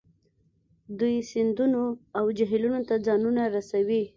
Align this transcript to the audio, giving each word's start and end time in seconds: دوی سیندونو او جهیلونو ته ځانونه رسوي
دوی 0.99 1.15
سیندونو 1.29 1.83
او 2.17 2.25
جهیلونو 2.37 2.79
ته 2.87 2.95
ځانونه 3.05 3.41
رسوي 3.55 4.01